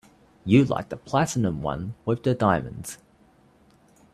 [0.45, 2.97] You liked the platinum one with the diamonds.